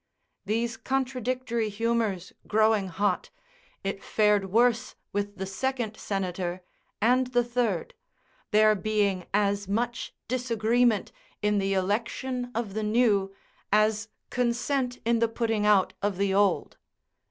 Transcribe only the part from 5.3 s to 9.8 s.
the second senator and the third, there being as